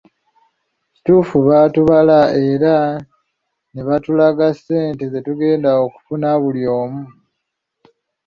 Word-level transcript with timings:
Kituufu 0.93 1.37
baatubala 1.47 2.19
era 2.49 2.75
ne 3.73 3.81
batulaga 3.87 4.47
ssente 4.55 5.03
ze 5.11 5.19
tugenda 5.25 5.69
okufuna 5.83 6.29
buli 6.41 6.63
omu. 6.81 7.01